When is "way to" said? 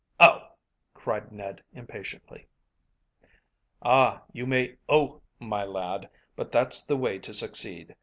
6.97-7.35